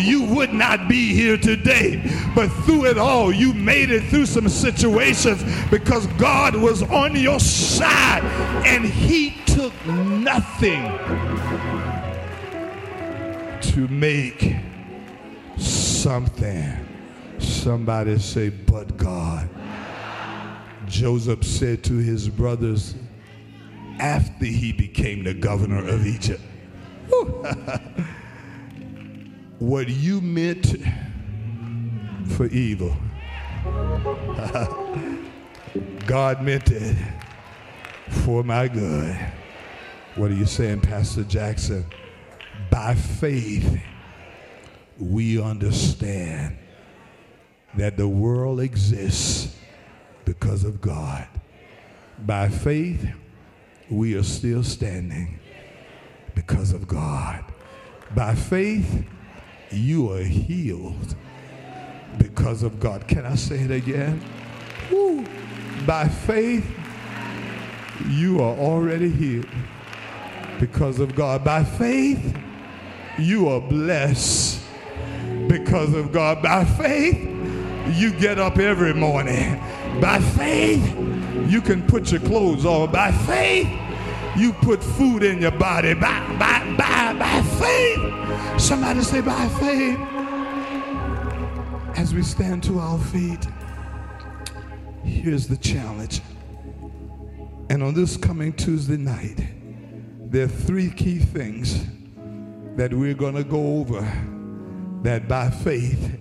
[0.05, 2.03] you would not be here today.
[2.35, 7.41] But through it all, you made it through some situations because God was on your
[7.41, 8.23] side
[8.67, 10.83] and he took nothing
[13.73, 14.57] to make
[15.57, 16.87] something.
[17.39, 19.49] Somebody say, but God.
[20.87, 22.95] Joseph said to his brothers
[23.99, 26.43] after he became the governor of Egypt,
[29.59, 30.77] what you meant
[32.29, 32.97] for evil,
[36.07, 36.97] God meant it
[38.09, 39.19] for my good.
[40.15, 41.85] What are you saying, Pastor Jackson?
[42.71, 43.81] By faith,
[44.99, 46.57] we understand
[47.75, 49.57] that the world exists
[50.25, 51.27] because of God.
[52.25, 53.07] By faith,
[53.91, 55.39] we are still standing
[56.35, 57.45] because of God.
[58.15, 59.05] By faith,
[59.71, 61.15] you are healed
[62.19, 63.07] because of God.
[63.07, 64.23] Can I say it again?
[64.91, 65.25] Woo.
[65.87, 66.67] By faith,
[68.09, 69.49] you are already healed
[70.59, 71.45] because of God.
[71.45, 72.37] By faith,
[73.19, 74.66] you are blessed
[75.49, 76.43] because of God.
[76.43, 77.19] By faith,
[77.95, 79.61] you get up every morning.
[80.01, 80.85] By faith,
[81.49, 82.91] you can put your clothes on.
[82.93, 83.69] By faith,
[84.37, 85.95] you put food in your body.
[85.95, 88.61] By, by, by, by faith.
[88.61, 89.99] Somebody say, by faith.
[91.97, 93.47] As we stand to our feet,
[95.03, 96.21] here's the challenge.
[97.71, 99.45] And on this coming Tuesday night,
[100.21, 101.87] there are three key things
[102.77, 104.03] that we're going to go over
[105.03, 106.19] that by faith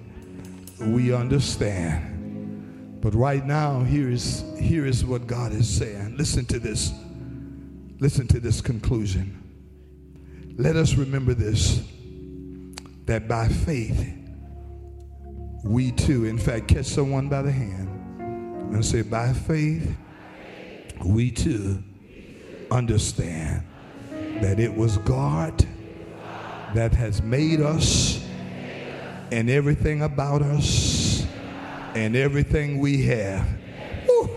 [0.79, 3.01] we understand.
[3.01, 6.17] But right now, here is, here is what God is saying.
[6.17, 6.91] Listen to this.
[7.99, 9.41] Listen to this conclusion.
[10.57, 11.83] Let us remember this
[13.05, 14.13] that by faith,
[15.63, 17.87] we too, in fact, catch someone by the hand
[18.73, 19.95] and say, by faith,
[21.05, 21.83] we too
[22.71, 23.63] understand
[24.41, 25.65] that it was God
[26.73, 28.24] that has made us
[29.31, 31.25] and everything about us
[31.95, 33.47] and everything we have.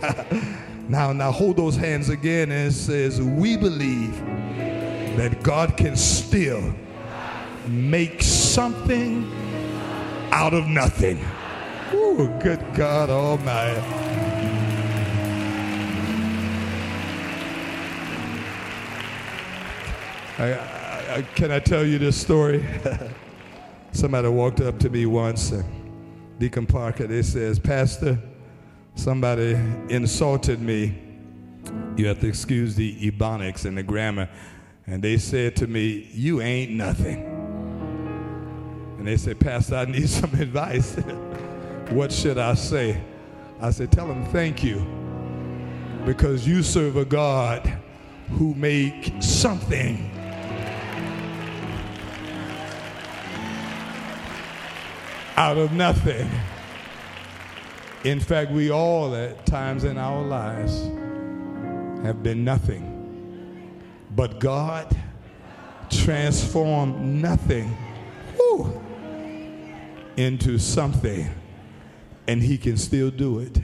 [0.88, 4.16] now, now hold those hands again and says, we believe
[5.16, 6.74] that God can still
[7.66, 9.30] make something
[10.30, 11.18] out of nothing.
[11.92, 13.80] Ooh, good God Almighty.
[20.38, 22.64] I, I, can I tell you this story?
[23.92, 25.62] Somebody walked up to me once, uh,
[26.38, 28.18] Deacon Parker, they says, Pastor,
[28.94, 29.58] somebody
[29.88, 30.96] insulted me.
[31.96, 34.28] You have to excuse the ebonics and the grammar.
[34.86, 37.24] And they said to me, you ain't nothing.
[38.98, 40.94] And they said, Pastor, I need some advice.
[41.90, 43.00] what should I say?
[43.60, 44.86] I said, tell them thank you.
[46.04, 47.66] Because you serve a God
[48.30, 50.10] who make something
[55.38, 56.28] out of nothing.
[58.02, 60.82] In fact, we all at times in our lives
[62.04, 63.80] have been nothing.
[64.16, 64.96] But God
[65.90, 67.68] transformed nothing
[68.34, 68.82] whew,
[70.16, 71.30] into something,
[72.26, 73.58] and He can still do it.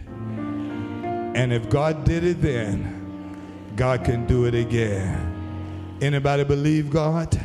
[1.34, 3.34] And if God did it then,
[3.74, 5.98] God can do it again.
[6.00, 7.36] Anybody believe God?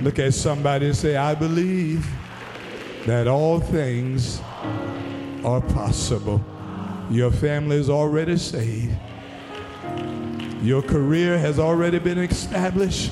[0.00, 2.08] Look at somebody and say, I believe
[3.06, 4.40] that all things
[5.44, 6.44] are possible.
[7.10, 8.94] Your family is already saved.
[10.62, 13.10] Your career has already been established.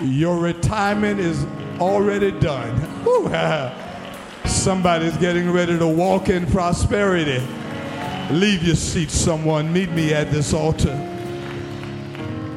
[0.00, 1.44] Your retirement is
[1.78, 2.74] already done.
[4.46, 7.46] Somebody's getting ready to walk in prosperity.
[8.30, 9.70] Leave your seat, someone.
[9.72, 10.96] Meet me at this altar.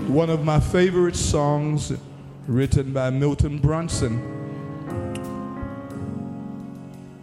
[0.08, 1.92] One of my favorite songs,
[2.48, 4.43] written by Milton Brunson.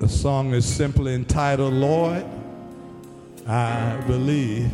[0.01, 2.25] The song is simply entitled, Lord,
[3.47, 4.71] I Believe.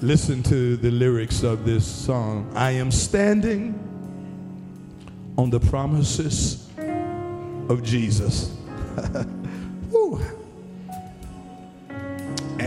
[0.00, 2.48] Listen to the lyrics of this song.
[2.54, 3.74] I am standing
[5.36, 6.68] on the promises
[7.68, 8.56] of Jesus.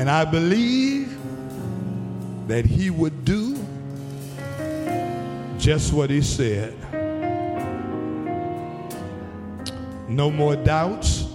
[0.01, 1.15] And I believe
[2.47, 3.55] that he would do
[5.59, 6.75] just what he said.
[10.11, 11.25] No more doubts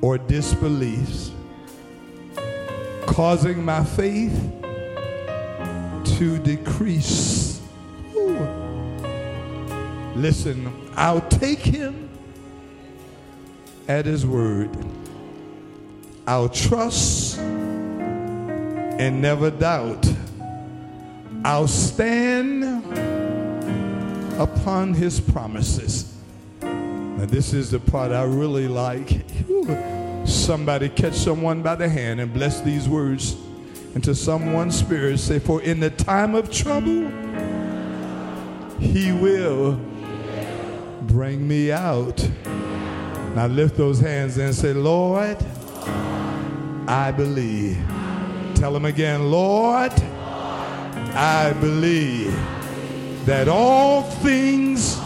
[0.00, 1.30] or disbeliefs
[3.06, 4.36] causing my faith
[6.18, 7.62] to decrease.
[8.16, 8.36] Ooh.
[10.16, 12.10] Listen, I'll take him
[13.86, 14.76] at his word.
[16.26, 20.04] I'll trust and never doubt.
[21.44, 22.64] I'll stand
[24.36, 26.15] upon his promises.
[27.16, 29.22] Now, this is the part I really like.
[30.26, 33.36] Somebody catch someone by the hand and bless these words
[33.94, 35.18] into someone's spirit.
[35.18, 37.08] Say, For in the time of trouble,
[38.78, 39.80] he will
[41.02, 42.28] bring me out.
[43.34, 45.38] Now lift those hands and say, Lord,
[46.86, 47.78] I believe.
[48.54, 49.92] Tell them again, Lord,
[51.14, 52.34] I believe
[53.24, 54.98] that all things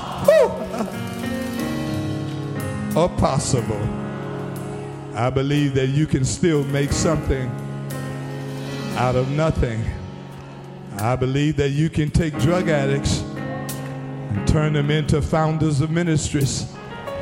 [2.96, 3.80] are possible.
[5.14, 7.48] I believe that you can still make something
[8.96, 9.84] out of nothing.
[10.98, 16.72] I believe that you can take drug addicts and turn them into founders of ministries.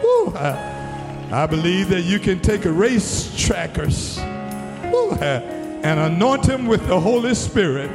[0.02, 4.18] Woo, I, I, believe that you can take a race trackers
[4.90, 7.90] woo, and anoint them with the Holy Spirit.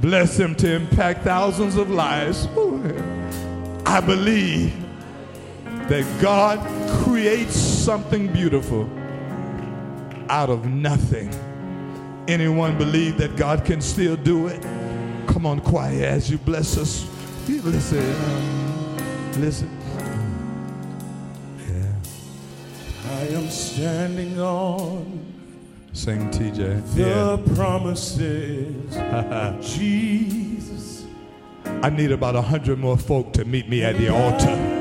[0.00, 2.46] Bless them to impact thousands of lives.
[2.48, 2.82] Woo.
[3.84, 4.81] I believe
[5.88, 6.58] that God
[7.04, 8.88] creates something beautiful
[10.28, 11.30] out of nothing.
[12.28, 14.62] Anyone believe that God can still do it?
[15.26, 17.06] Come on, quiet as you bless us.
[17.48, 19.78] Listen, um, listen.
[21.58, 23.12] Yeah.
[23.12, 25.32] I am standing on.
[25.92, 26.94] Sing, TJ.
[26.94, 27.54] The yeah.
[27.56, 31.06] promises of Jesus.
[31.64, 34.71] I need about a hundred more folk to meet me at the altar.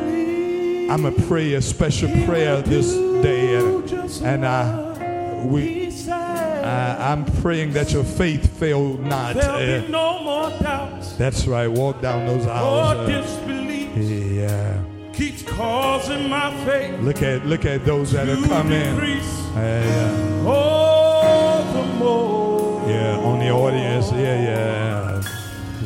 [0.92, 2.92] I'm going to pray a special prayer this
[3.24, 9.36] day, uh, and, and I, we, I, I'm praying that your faith fail not.
[9.36, 11.14] There'll no more doubts.
[11.14, 11.70] That's right.
[11.70, 13.08] Walk down those aisles.
[13.08, 13.96] Disbelief.
[13.96, 14.84] Yeah.
[15.14, 17.00] Keeps causing my faith.
[17.00, 18.82] Look at look at those that are coming.
[18.82, 20.44] Yeah.
[20.46, 22.89] Oh, the more.
[22.89, 24.12] Yeah, on the audience.
[24.12, 25.24] Yeah, yeah.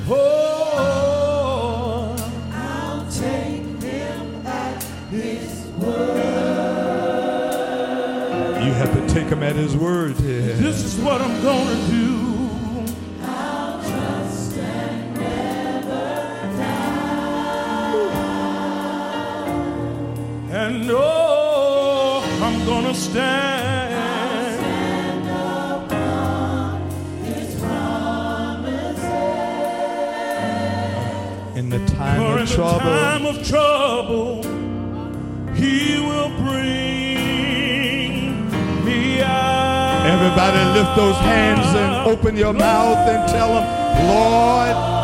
[0.10, 0.35] Oh,
[9.16, 10.20] take him at his word.
[10.20, 10.56] Yeah.
[10.58, 12.86] This is what I'm going to do.
[13.24, 16.22] I'll trust and never
[16.58, 16.92] doubt.
[20.52, 24.60] And oh, I'm gonna stand.
[24.60, 25.28] stand
[25.88, 26.90] upon
[27.24, 29.00] his promises.
[31.58, 32.80] In the time For of in trouble.
[32.80, 34.44] the time of trouble,
[40.26, 44.95] Everybody lift those hands and open your mouth and tell Lord, Lord,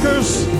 [0.00, 0.51] faith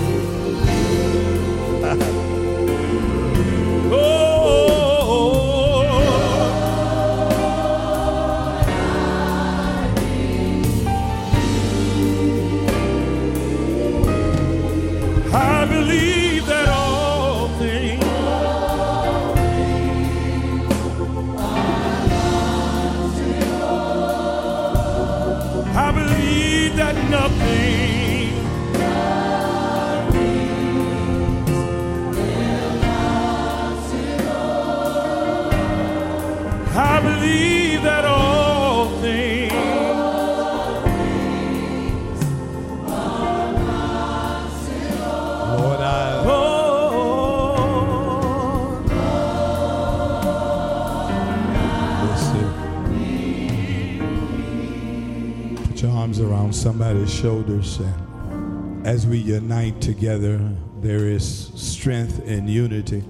[56.53, 60.39] somebody's shoulders and as we unite together,
[60.81, 63.03] there is strength and unity.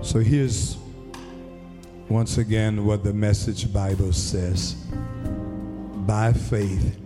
[0.00, 0.76] So here's
[2.08, 4.74] once again what the message Bible says.
[6.06, 6.98] By faith,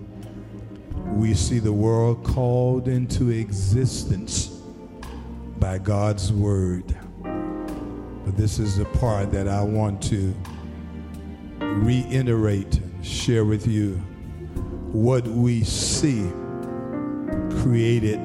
[1.07, 4.49] we see the world called into existence
[5.59, 6.95] by God's word.
[7.23, 10.35] But this is the part that I want to
[11.59, 14.01] reiterate and share with you.
[14.93, 16.31] What we see
[17.63, 18.23] created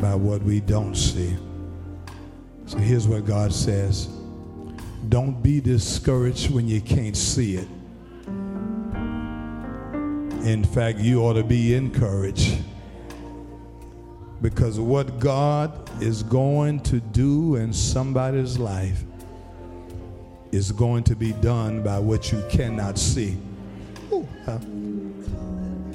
[0.00, 1.36] by what we don't see.
[2.66, 4.08] So here's what God says
[5.08, 7.68] Don't be discouraged when you can't see it.
[10.46, 12.62] In fact, you ought to be encouraged
[14.40, 19.02] because what God is going to do in somebody's life
[20.52, 23.36] is going to be done by what you cannot see.
[24.12, 24.58] Ooh, uh,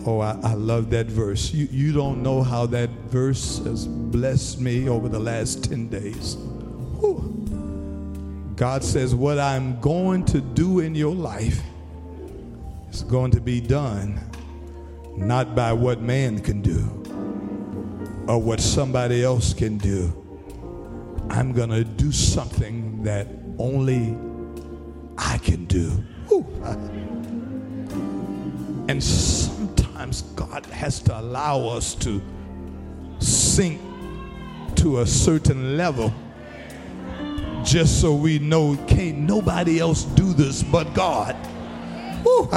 [0.06, 1.54] oh, I, I love that verse.
[1.54, 6.36] You, you don't know how that verse has blessed me over the last 10 days.
[7.04, 7.30] Ooh.
[8.56, 11.62] God says, What I'm going to do in your life
[12.92, 14.20] is going to be done
[15.16, 16.80] not by what man can do
[18.28, 20.20] or what somebody else can do.
[21.30, 23.28] I'm going to do something that
[23.58, 24.18] only
[25.18, 26.04] I can do.
[26.32, 26.46] Ooh.
[28.88, 29.02] And
[30.14, 32.22] sometimes God has to allow us to
[33.20, 33.82] sink
[34.76, 36.14] to a certain level
[37.64, 41.36] just so we know can't nobody else do this but God.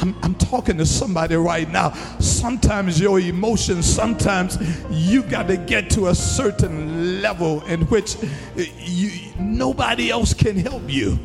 [0.00, 1.92] I'm, I'm talking to somebody right now.
[2.18, 4.58] Sometimes your emotions, sometimes
[4.90, 8.16] you got to get to a certain level in which
[8.56, 11.18] you, nobody else can help you.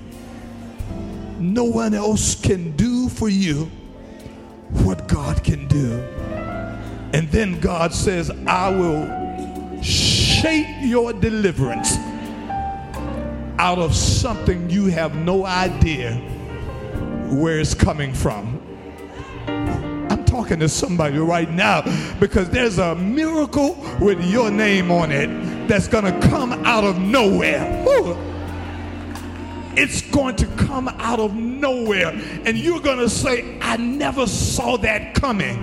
[1.40, 3.72] No one else can do for you
[4.84, 6.00] what God can do.
[7.14, 11.98] And then God says, I will shape your deliverance
[13.60, 16.16] out of something you have no idea
[17.30, 18.62] where it's coming from.
[19.48, 21.82] I'm talking to somebody right now
[22.20, 27.00] because there's a miracle with your name on it that's going to come out of
[27.00, 27.84] nowhere.
[29.80, 32.10] It's going to come out of nowhere,
[32.46, 35.56] and you're going to say, I never saw that coming.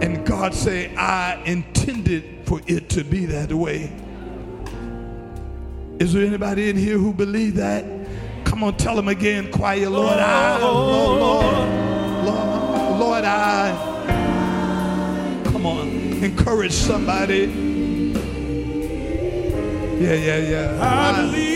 [0.00, 3.90] And God say, I intended for it to be that way.
[5.98, 7.84] Is there anybody in here who believe that?
[8.44, 10.20] Come on, tell them again, quiet, Lord.
[10.20, 13.74] I, Lord, Lord, Lord, Lord, I.
[15.46, 15.88] Come on,
[16.22, 17.46] encourage somebody.
[19.98, 20.78] Yeah, yeah, yeah.
[20.80, 21.55] I believe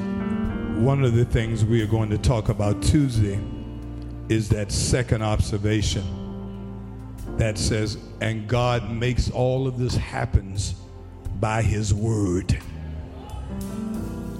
[0.81, 3.39] One of the things we are going to talk about Tuesday
[4.29, 6.03] is that second observation
[7.37, 10.73] that says, and God makes all of this happens
[11.39, 12.57] by his word.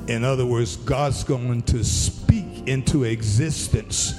[0.08, 4.16] In other words, God's going to speak into existence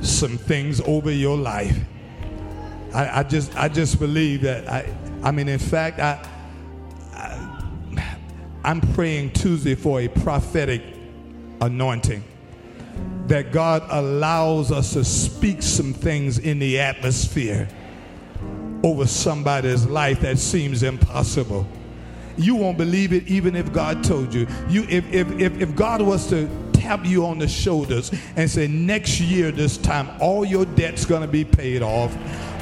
[0.00, 1.78] some things over your life.
[2.92, 4.92] I, I just I just believe that I
[5.22, 6.28] I mean in fact I,
[7.12, 8.16] I
[8.64, 10.93] I'm praying Tuesday for a prophetic
[11.64, 12.22] anointing.
[13.26, 17.68] That God allows us to speak some things in the atmosphere
[18.84, 21.66] over somebody's life that seems impossible.
[22.36, 24.46] You won't believe it even if God told you.
[24.68, 28.66] You if if if, if God was to tap you on the shoulders and say
[28.66, 32.14] next year this time all your debt's going to be paid off.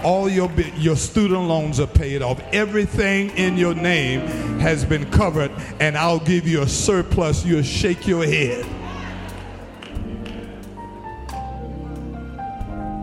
[0.04, 2.40] All your your student loans are paid off.
[2.52, 4.20] Everything in your name
[4.60, 5.50] has been covered
[5.80, 7.44] and i'll give you a surplus.
[7.44, 8.64] You'll shake your head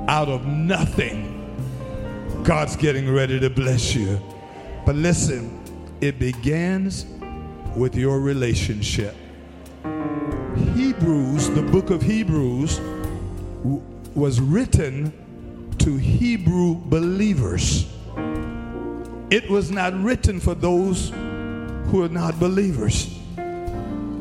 [0.10, 1.36] out of nothing
[2.44, 4.20] god's getting ready to bless you
[4.86, 5.62] but listen
[6.02, 7.06] it begins
[7.76, 9.16] with your relationship
[10.76, 12.80] Hebrews, the book of Hebrews,
[14.16, 15.14] was written
[15.78, 17.86] to Hebrew believers.
[19.30, 23.19] It was not written for those who are not believers.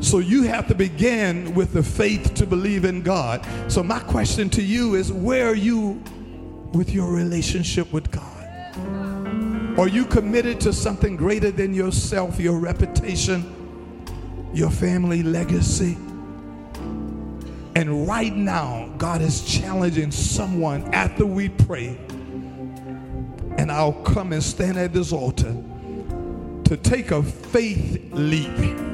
[0.01, 3.45] So you have to begin with the faith to believe in God.
[3.67, 6.01] So my question to you is where are you
[6.73, 8.39] with your relationship with God?
[9.77, 15.97] Are you committed to something greater than yourself, your reputation, your family legacy?
[17.75, 21.97] And right now, God is challenging someone after we pray.
[23.57, 25.55] And I'll come and stand at this altar
[26.65, 28.88] to take a faith leap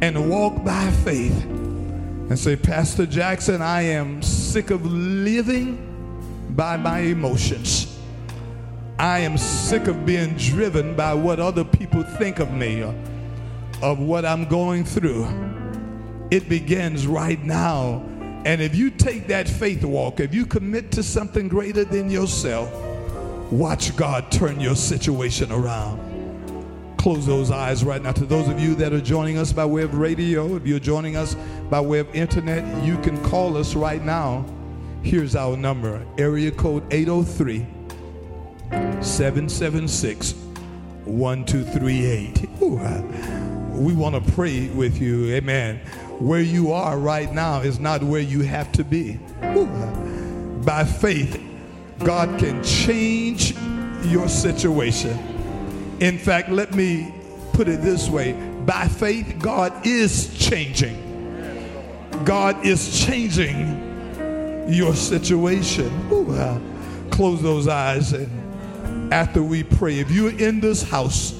[0.00, 5.82] and walk by faith and say, Pastor Jackson, I am sick of living
[6.50, 7.98] by my emotions.
[8.98, 12.94] I am sick of being driven by what other people think of me or
[13.82, 15.26] of what I'm going through.
[16.30, 18.02] It begins right now.
[18.44, 22.72] And if you take that faith walk, if you commit to something greater than yourself,
[23.50, 26.05] watch God turn your situation around.
[27.06, 28.10] Close those eyes right now.
[28.10, 31.16] To those of you that are joining us by way of radio, if you're joining
[31.16, 31.36] us
[31.70, 34.44] by way of internet, you can call us right now.
[35.02, 37.64] Here's our number area code 803
[39.00, 40.32] 776
[41.04, 42.48] 1238.
[43.78, 45.32] We want to pray with you.
[45.32, 45.78] Amen
[46.18, 49.20] where you are right now is not where you have to be.
[50.64, 51.40] By faith,
[52.00, 53.54] God can change
[54.06, 55.35] your situation.
[56.00, 57.14] In fact, let me
[57.52, 58.32] put it this way
[58.66, 61.02] by faith, God is changing.
[62.24, 65.88] God is changing your situation.
[66.12, 66.58] Ooh, uh,
[67.10, 68.46] close those eyes and
[69.12, 71.32] after we pray, if you're in this house,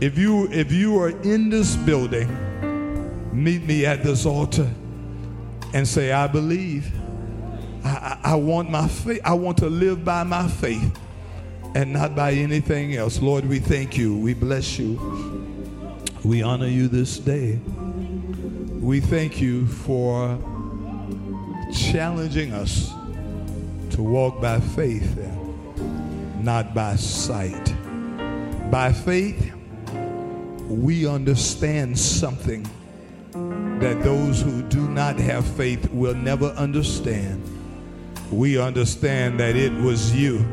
[0.00, 2.28] if you if you are in this building,
[3.32, 4.70] meet me at this altar
[5.74, 6.92] and say, I believe.
[7.84, 9.20] I, I, I, want my faith.
[9.24, 10.98] I want to live by my faith
[11.76, 13.20] and not by anything else.
[13.20, 14.16] Lord, we thank you.
[14.16, 14.98] We bless you.
[16.24, 17.60] We honor you this day.
[18.80, 20.38] We thank you for
[21.74, 22.90] challenging us
[23.90, 25.18] to walk by faith
[26.46, 27.74] not by sight.
[28.70, 29.52] By faith,
[30.68, 32.62] we understand something
[33.80, 37.42] that those who do not have faith will never understand.
[38.30, 40.46] We understand that it was you.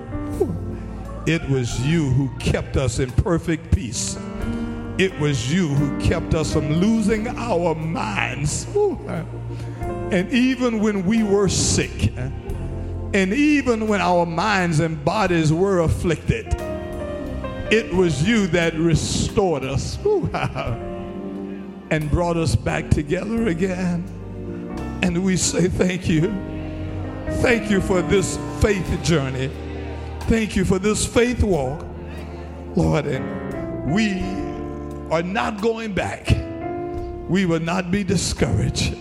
[1.26, 4.18] It was you who kept us in perfect peace.
[4.98, 8.68] It was you who kept us from losing our minds.
[8.76, 16.54] And even when we were sick, and even when our minds and bodies were afflicted,
[17.72, 19.98] it was you that restored us
[21.90, 24.04] and brought us back together again.
[25.02, 26.24] And we say thank you.
[27.42, 29.50] Thank you for this faith journey.
[30.28, 31.86] Thank you for this faith walk.
[32.76, 34.22] Lord, and we
[35.14, 36.28] are not going back.
[37.30, 38.96] We will not be discouraged,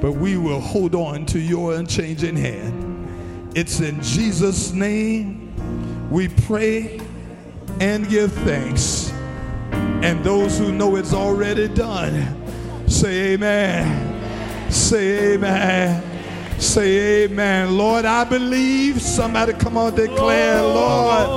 [0.00, 3.52] but we will hold on to your unchanging hand.
[3.54, 5.54] It's in Jesus' name
[6.10, 7.00] we pray
[7.80, 9.12] and give thanks.
[9.70, 14.70] And those who know it's already done, say amen.
[14.70, 16.03] Say amen.
[16.58, 17.76] Say amen.
[17.76, 19.00] Lord, I believe.
[19.02, 21.28] Somebody come on, declare, Lord.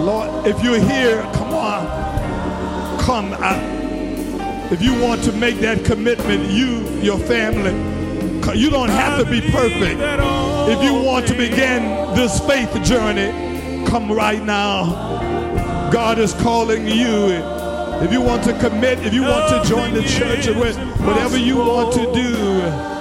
[0.00, 3.00] Lord, if you're here, come on.
[3.00, 4.72] Come out.
[4.72, 7.72] If you want to make that commitment, you, your family,
[8.58, 10.00] you don't have to be perfect.
[10.00, 11.82] If you want to begin
[12.16, 15.90] this faith journey, come right now.
[15.92, 17.28] God is calling you.
[18.02, 21.92] If you want to commit, if you want to join the church, whatever you want
[21.94, 22.95] to do,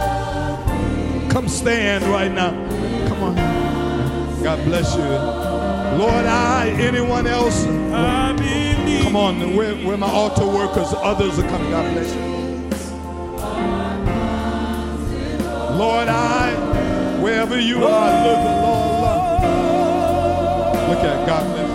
[1.35, 2.51] come stand right now.
[3.09, 3.35] Come on.
[4.41, 5.03] God bless you.
[5.03, 7.65] Lord, I, anyone else?
[7.65, 10.87] Come on, where, where my altar workers?
[10.93, 11.71] Others are coming.
[11.71, 12.21] God bless you.
[15.77, 16.53] Lord, I,
[17.19, 19.35] wherever you are, look, Lord, Lord.
[20.89, 21.69] Look at God bless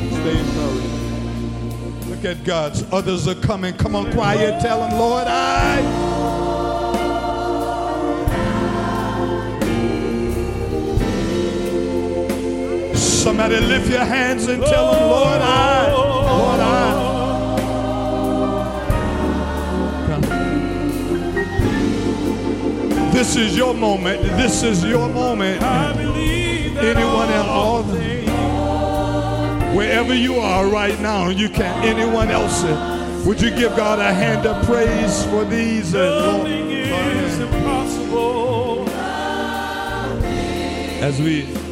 [0.00, 0.14] you.
[0.20, 2.06] Stay encouraged.
[2.06, 2.84] Look at God's.
[2.92, 3.74] Others are coming.
[3.76, 4.62] Come on, quiet.
[4.62, 6.03] Tell him, Lord, I.
[13.24, 16.94] Somebody lift your hands and tell them, Lord, I, Lord, I.
[23.14, 24.22] This is your moment.
[24.36, 25.62] This is your moment.
[25.62, 25.92] I
[26.78, 27.82] Anyone and all
[29.74, 31.82] Wherever you are right now, you can.
[31.82, 32.62] Anyone else?
[32.62, 35.94] uh, Would you give God a hand of praise for these?
[35.94, 36.48] uh, Lord?
[36.48, 38.88] nothing is impossible.
[41.02, 41.63] As we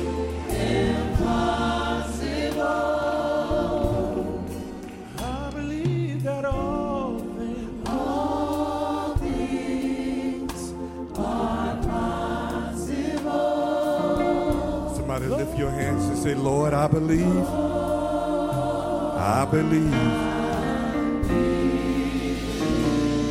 [16.23, 17.49] say, Lord, I believe.
[19.19, 19.91] I believe.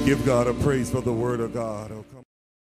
[0.05, 1.91] Give God a praise for the word of God.
[1.93, 2.20] Oh,